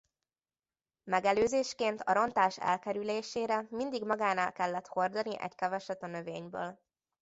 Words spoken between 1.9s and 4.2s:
a rontás elkerülésére mindig